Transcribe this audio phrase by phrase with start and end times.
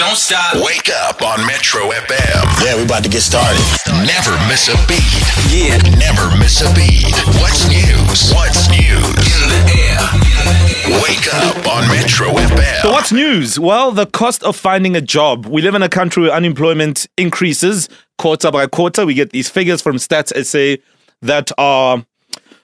[0.00, 0.56] Don't stop.
[0.64, 2.64] Wake up on Metro FM.
[2.64, 3.60] Yeah, we about to get started.
[4.06, 5.04] Never miss a beat.
[5.52, 5.76] Yeah.
[5.98, 7.12] Never miss a beat.
[7.38, 8.32] What's news?
[8.32, 8.96] What's news?
[9.28, 11.02] In the air.
[11.02, 12.80] Wake up on Metro FM.
[12.80, 13.60] So what's news?
[13.60, 15.44] Well, the cost of finding a job.
[15.44, 19.04] We live in a country where unemployment increases quarter by quarter.
[19.04, 20.82] We get these figures from Stats SA
[21.20, 22.06] that are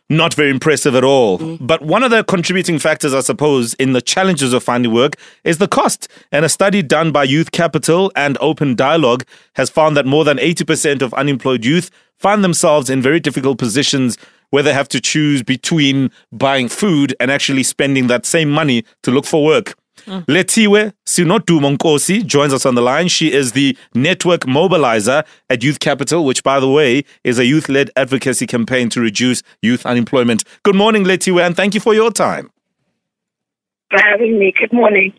[0.08, 1.38] not very impressive at all.
[1.38, 1.66] Mm.
[1.66, 5.58] But one of the contributing factors, I suppose, in the challenges of finding work is
[5.58, 6.08] the cost.
[6.30, 10.38] And a study done by Youth Capital and Open Dialogue has found that more than
[10.38, 14.16] 80% of unemployed youth find themselves in very difficult positions
[14.50, 19.10] where they have to choose between buying food and actually spending that same money to
[19.10, 19.76] look for work.
[20.06, 23.08] Lethiwe Sinodumo Nkosi joins us on the line.
[23.08, 27.68] She is the network mobilizer at Youth Capital, which, by the way, is a youth
[27.68, 30.44] led advocacy campaign to reduce youth unemployment.
[30.62, 32.50] Good morning, Lethiwe, and thank you for your time.
[33.90, 34.52] for having me.
[34.58, 35.12] Good morning.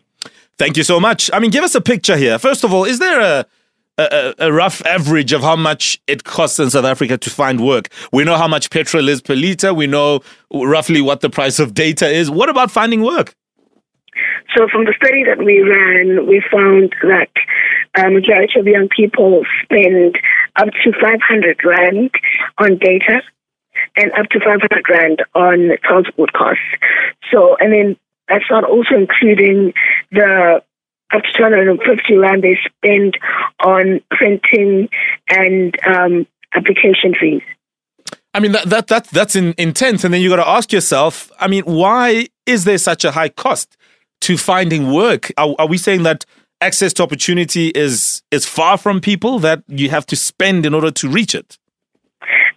[0.58, 1.30] Thank you so much.
[1.32, 2.38] I mean, give us a picture here.
[2.38, 3.46] First of all, is there a
[3.98, 7.88] a, a rough average of how much it costs in South Africa to find work.
[8.12, 9.74] We know how much petrol is per liter.
[9.74, 10.20] We know
[10.54, 12.30] roughly what the price of data is.
[12.30, 13.34] What about finding work?
[14.56, 17.30] So, from the study that we ran, we found that
[17.96, 20.16] a majority of young people spend
[20.56, 22.10] up to 500 Rand
[22.58, 23.22] on data
[23.96, 26.62] and up to 500 Rand on transport costs.
[27.30, 27.96] So, and then
[28.28, 29.72] that's not also including
[30.12, 30.62] the
[31.12, 33.18] up to 250 Rand they spend
[33.60, 34.88] on printing
[35.28, 37.42] and um, application fees.
[38.34, 41.32] I mean that that, that that's in, intense, and then you got to ask yourself.
[41.40, 43.76] I mean, why is there such a high cost
[44.22, 45.32] to finding work?
[45.36, 46.24] Are, are we saying that
[46.60, 50.90] access to opportunity is is far from people that you have to spend in order
[50.90, 51.58] to reach it?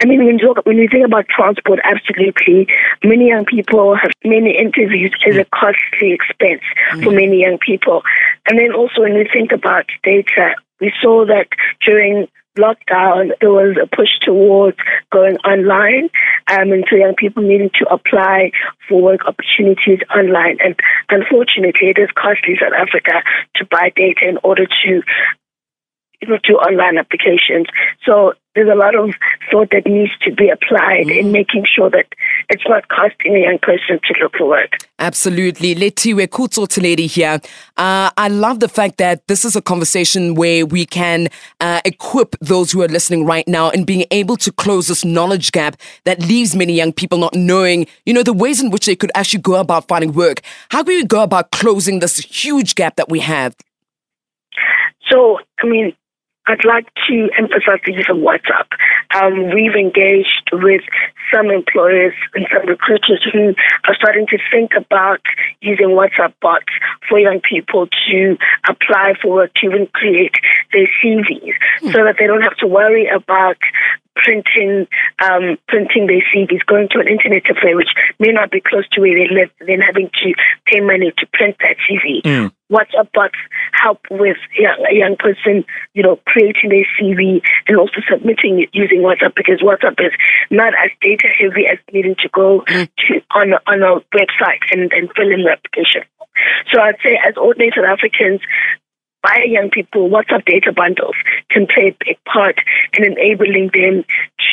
[0.02, 2.68] I mean, when you, look, when you think about transport, absolutely,
[3.04, 6.64] many young people have many interviews as a costly expense
[7.04, 7.16] for mm.
[7.16, 8.02] many young people.
[8.50, 11.48] And then also when we think about data, we saw that
[11.86, 14.78] during lockdown, there was a push towards
[15.12, 16.10] going online,
[16.48, 18.52] um, and so young people needing to apply
[18.88, 20.58] for work opportunities online.
[20.64, 20.76] And
[21.10, 23.24] unfortunately, it is costly in South Africa
[23.56, 25.02] to buy data in order to
[26.22, 27.68] you know, do online applications.
[28.06, 29.12] So there's a lot of
[29.52, 32.06] thought that needs to be applied in making sure that
[32.50, 34.78] it's not costing a young person to look for work.
[35.00, 35.76] Absolutely.
[35.76, 37.40] Lethiwe Kutsoteledi here.
[37.78, 41.28] Uh, I love the fact that this is a conversation where we can
[41.60, 45.52] uh, equip those who are listening right now in being able to close this knowledge
[45.52, 45.76] gap
[46.06, 49.12] that leaves many young people not knowing, you know, the ways in which they could
[49.16, 50.42] actually go about finding work.
[50.70, 53.56] How can we go about closing this huge gap that we have?
[55.10, 55.94] So, I mean,
[56.48, 58.66] I'd like to emphasize the use of WhatsApp.
[59.16, 60.82] Um, we've engaged with
[61.34, 63.54] some employers and some recruiters who
[63.88, 65.22] are starting to think about
[65.62, 66.66] using WhatsApp bots
[67.08, 70.36] for young people to apply for work, to even create
[70.74, 71.54] their CVs,
[71.92, 73.58] so that they don't have to worry about
[74.16, 74.88] printing
[75.24, 77.90] um, printing their CVs, going to an internet cafe which
[78.20, 80.34] may not be close to where they live, then having to
[80.66, 82.22] pay money to print that CV.
[82.72, 83.36] WhatsApp bots
[83.74, 88.70] help with young, a young person, you know, creating their CV and also submitting it
[88.74, 90.14] using WhatsApp because WhatsApp is
[90.50, 92.90] not as data heavy as needing to go mm.
[93.08, 96.04] to on a, on a website and, and fill in the application.
[96.72, 98.42] So I'd say as ordinary South Africans,
[99.22, 101.16] by young people, WhatsApp data bundles
[101.50, 102.56] can play a big part
[102.98, 104.04] in enabling them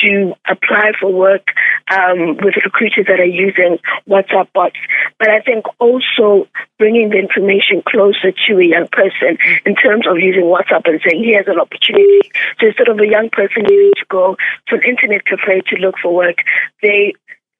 [0.02, 1.48] to apply for work
[1.90, 4.76] um, with recruiters that are using WhatsApp bots.
[5.18, 6.46] But I think also
[6.78, 11.24] bringing the information closer to a young person in terms of using WhatsApp and saying,
[11.24, 12.30] here's an opportunity.
[12.60, 14.36] So instead of a young person needing to go
[14.68, 16.36] to an internet cafe to look for work,
[16.82, 17.14] they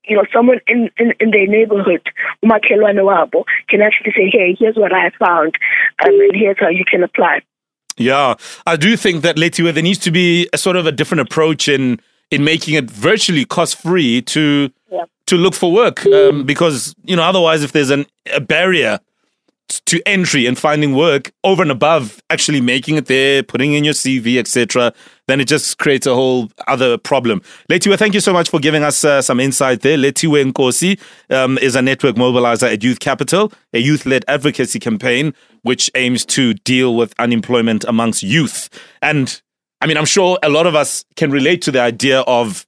[0.08, 2.02] you know, someone in, in, in their neighborhood,
[2.44, 5.54] umakhelwane wabo, can actually say, hey, here's what I found,
[6.04, 7.42] um, and here's how you can apply.
[7.96, 8.34] Yeah,
[8.66, 11.69] I do think that Lethiwe, there needs to be a sort of a different approach
[11.69, 15.04] in in making it virtually cost free to Yeah.
[15.26, 19.00] to look for work, um, because you know otherwise, if there's an, a barrier
[19.69, 23.94] to entry and finding work over and above actually making it there, putting in your
[23.94, 24.93] CV, etc.,
[25.26, 27.43] then it just creates a whole other problem.
[27.70, 29.99] Lethiwe, thank you so much for giving us uh, some insight there.
[29.99, 30.99] Lethiwe Nkosi
[31.31, 36.55] um, is a network mobilizer at Youth Capital, a youth-led advocacy campaign which aims to
[36.55, 38.71] deal with unemployment amongst youth.
[39.03, 39.41] And
[39.81, 42.67] I mean, I'm sure a lot of us can relate to the idea of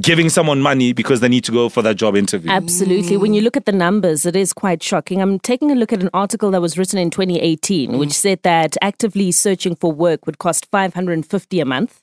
[0.00, 2.50] giving someone money because they need to go for that job interview.
[2.50, 3.16] Absolutely.
[3.16, 5.20] When you look at the numbers, it is quite shocking.
[5.20, 8.12] I'm taking a look at an article that was written in 2018, which mm.
[8.12, 12.02] said that actively searching for work would cost 550 a month.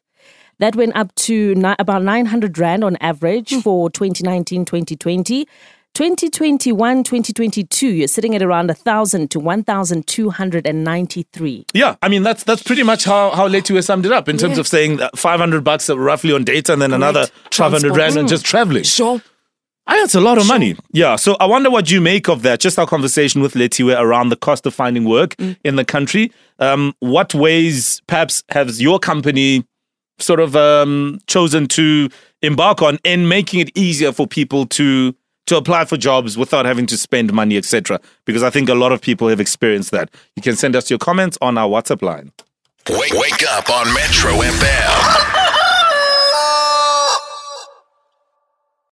[0.59, 3.61] That went up to ni- about 900 Rand on average mm.
[3.61, 5.47] for 2019 2020.
[5.95, 11.65] 2021, 2022, you're sitting at around 1,000 to 1,293.
[11.73, 14.55] Yeah, I mean that's that's pretty much how how Lethiwe summed it up in terms
[14.55, 14.59] Yeah.
[14.59, 17.97] of saying that 500 bucks roughly on data and then another 500 Transport.
[17.97, 18.83] rand on just traveling.
[18.83, 19.21] Sure.
[19.87, 20.75] I that's a lot of money.
[20.91, 21.15] Yeah.
[21.15, 22.59] So I wonder what you make of that.
[22.59, 25.33] Just our conversation with Lethiwe around the cost of finding work
[25.63, 26.29] in the country.
[26.59, 29.63] Um, what ways perhaps has your company
[30.19, 32.09] sort of um, chosen to
[32.41, 35.15] embark on in making it easier for people to
[35.47, 37.99] to apply for jobs without having to spend money, etc.
[38.25, 40.09] Because I think a lot of people have experienced that.
[40.35, 42.31] You can send us your comments on our WhatsApp line.
[42.89, 45.41] Wake, wake up on Metro FM.